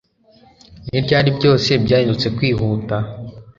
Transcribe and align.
ni 0.89 0.99
ryari 1.05 1.29
byose 1.37 1.69
byahindutse 1.83 2.27
kwihuta 2.37 2.95